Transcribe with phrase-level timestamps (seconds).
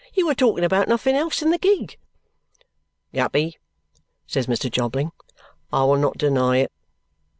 [0.15, 1.99] "You were talking about nothing else in the gig."
[3.13, 3.59] "Guppy,"
[4.25, 4.67] says Mr.
[4.67, 5.11] Jobling,
[5.71, 6.71] "I will not deny it.